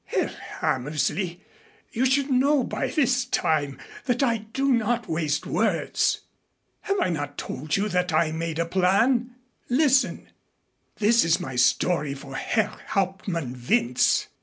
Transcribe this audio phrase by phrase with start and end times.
[0.05, 0.29] "Herr
[0.61, 1.41] Hammersley,
[1.91, 6.21] you should know by this time that I do not waste words.
[6.79, 9.35] Have I not told you that I have made a plan?
[9.69, 10.29] Listen.
[10.95, 14.25] This is my story for Herr Hauptmann Wentz.